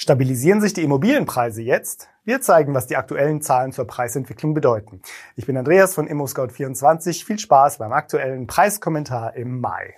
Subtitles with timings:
[0.00, 2.08] Stabilisieren sich die Immobilienpreise jetzt?
[2.24, 5.02] Wir zeigen, was die aktuellen Zahlen zur Preisentwicklung bedeuten.
[5.36, 7.22] Ich bin Andreas von ImmoScout24.
[7.22, 9.96] Viel Spaß beim aktuellen Preiskommentar im Mai.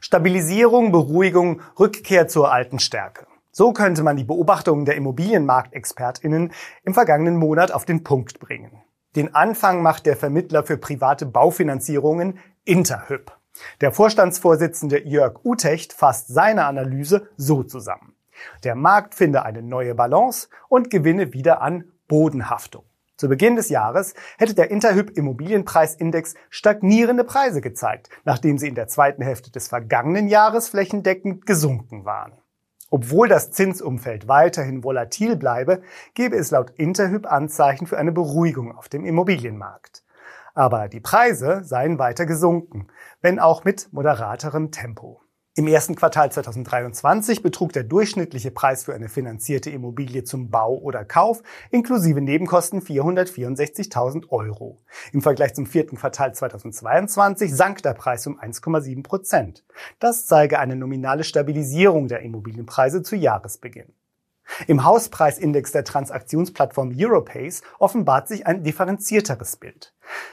[0.00, 3.28] Stabilisierung, Beruhigung, Rückkehr zur alten Stärke.
[3.52, 6.52] So könnte man die Beobachtungen der Immobilienmarktexpertinnen
[6.82, 8.82] im vergangenen Monat auf den Punkt bringen.
[9.16, 13.32] Den Anfang macht der Vermittler für private Baufinanzierungen Interhyp.
[13.80, 18.14] Der Vorstandsvorsitzende Jörg Utecht fasst seine Analyse so zusammen.
[18.62, 22.84] Der Markt finde eine neue Balance und gewinne wieder an Bodenhaftung.
[23.16, 28.88] Zu Beginn des Jahres hätte der Interhyp Immobilienpreisindex stagnierende Preise gezeigt, nachdem sie in der
[28.88, 32.32] zweiten Hälfte des vergangenen Jahres flächendeckend gesunken waren.
[32.90, 35.82] Obwohl das Zinsumfeld weiterhin volatil bleibe,
[36.14, 40.04] gebe es laut Interhyp Anzeichen für eine Beruhigung auf dem Immobilienmarkt.
[40.54, 42.86] Aber die Preise seien weiter gesunken,
[43.20, 45.25] wenn auch mit moderaterem Tempo.
[45.58, 51.02] Im ersten Quartal 2023 betrug der durchschnittliche Preis für eine finanzierte Immobilie zum Bau oder
[51.06, 54.82] Kauf inklusive Nebenkosten 464.000 Euro.
[55.14, 59.64] Im Vergleich zum vierten Quartal 2022 sank der Preis um 1,7 Prozent.
[59.98, 63.94] Das zeige eine nominale Stabilisierung der Immobilienpreise zu Jahresbeginn.
[64.66, 69.92] Im Hauspreisindex der Transaktionsplattform Europace offenbart sich ein differenzierteres Bild.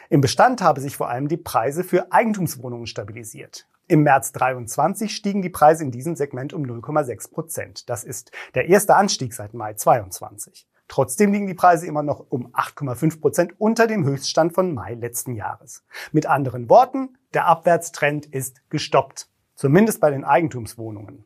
[0.09, 3.67] Im Bestand habe sich vor allem die Preise für Eigentumswohnungen stabilisiert.
[3.88, 7.89] Im März 23 stiegen die Preise in diesem Segment um 0,6 Prozent.
[7.89, 10.67] Das ist der erste Anstieg seit Mai 22.
[10.88, 15.36] Trotzdem liegen die Preise immer noch um 8,5 Prozent unter dem Höchststand von Mai letzten
[15.36, 15.84] Jahres.
[16.11, 19.28] Mit anderen Worten, der Abwärtstrend ist gestoppt.
[19.56, 21.25] Zumindest bei den Eigentumswohnungen.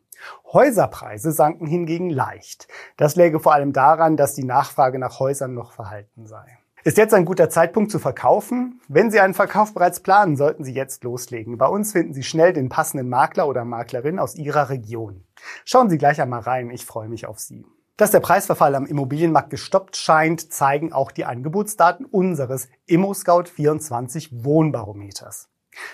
[0.51, 2.67] Häuserpreise sanken hingegen leicht.
[2.97, 6.57] Das läge vor allem daran, dass die Nachfrage nach Häusern noch verhalten sei.
[6.83, 8.79] Ist jetzt ein guter Zeitpunkt zu verkaufen?
[8.87, 11.57] Wenn Sie einen Verkauf bereits planen, sollten Sie jetzt loslegen.
[11.57, 15.25] Bei uns finden Sie schnell den passenden Makler oder Maklerin aus Ihrer Region.
[15.65, 17.65] Schauen Sie gleich einmal rein, ich freue mich auf Sie.
[17.97, 25.49] Dass der Preisverfall am Immobilienmarkt gestoppt scheint, zeigen auch die Angebotsdaten unseres ImmoScout24 Wohnbarometers.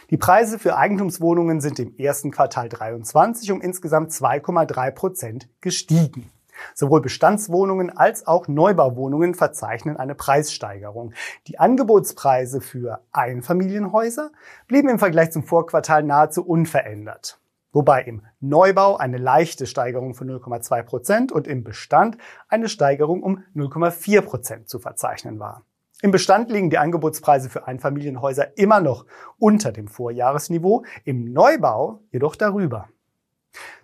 [0.10, 6.32] Die Preise für Eigentumswohnungen sind im ersten Quartal 23 um insgesamt 2,3 Prozent gestiegen.
[6.76, 11.14] Sowohl Bestandswohnungen als auch Neubauwohnungen verzeichnen eine Preissteigerung.
[11.48, 14.32] Die Angebotspreise für Einfamilienhäuser
[14.68, 17.40] blieben im Vergleich zum Vorquartal nahezu unverändert.
[17.72, 22.18] Wobei im Neubau eine leichte Steigerung von 0,2 Prozent und im Bestand
[22.48, 25.64] eine Steigerung um 0,4 Prozent zu verzeichnen war.
[26.04, 29.06] Im Bestand liegen die Angebotspreise für Einfamilienhäuser immer noch
[29.40, 32.90] unter dem Vorjahresniveau, im Neubau jedoch darüber.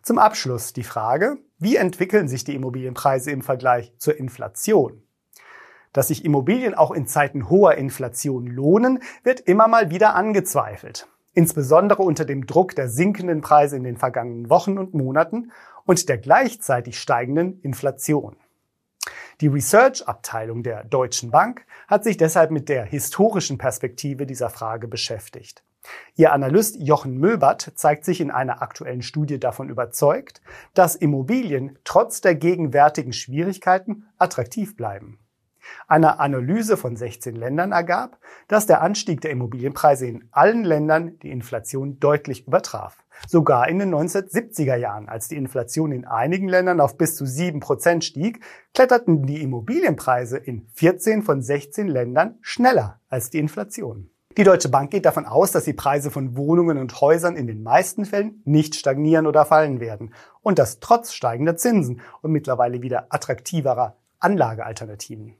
[0.01, 5.01] Zum Abschluss die Frage, wie entwickeln sich die Immobilienpreise im Vergleich zur Inflation?
[5.93, 11.07] Dass sich Immobilien auch in Zeiten hoher Inflation lohnen, wird immer mal wieder angezweifelt.
[11.33, 15.53] Insbesondere unter dem Druck der sinkenden Preise in den vergangenen Wochen und Monaten
[15.85, 18.35] und der gleichzeitig steigenden Inflation.
[19.41, 25.63] Die Research-Abteilung der Deutschen Bank hat sich deshalb mit der historischen Perspektive dieser Frage beschäftigt.
[26.15, 30.41] Ihr Analyst Jochen Möbert zeigt sich in einer aktuellen Studie davon überzeugt,
[30.73, 35.19] dass Immobilien trotz der gegenwärtigen Schwierigkeiten attraktiv bleiben.
[35.87, 41.31] Eine Analyse von 16 Ländern ergab, dass der Anstieg der Immobilienpreise in allen Ländern die
[41.31, 43.03] Inflation deutlich übertraf.
[43.27, 47.59] Sogar in den 1970er Jahren, als die Inflation in einigen Ländern auf bis zu 7
[47.59, 48.39] Prozent stieg,
[48.73, 54.09] kletterten die Immobilienpreise in 14 von 16 Ländern schneller als die Inflation.
[54.37, 57.61] Die Deutsche Bank geht davon aus, dass die Preise von Wohnungen und Häusern in den
[57.61, 63.07] meisten Fällen nicht stagnieren oder fallen werden und das trotz steigender Zinsen und mittlerweile wieder
[63.09, 65.35] attraktiverer Anlagealternativen.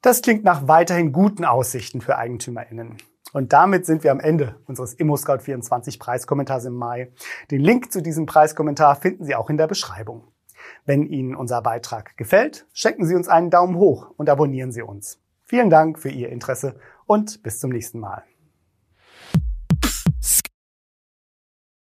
[0.00, 2.98] Das klingt nach weiterhin guten Aussichten für EigentümerInnen.
[3.32, 7.12] Und damit sind wir am Ende unseres ImmoScout24 Preiskommentars im Mai.
[7.50, 10.28] Den Link zu diesem Preiskommentar finden Sie auch in der Beschreibung.
[10.86, 15.20] Wenn Ihnen unser Beitrag gefällt, schenken Sie uns einen Daumen hoch und abonnieren Sie uns.
[15.44, 16.76] Vielen Dank für Ihr Interesse
[17.06, 18.22] und bis zum nächsten Mal.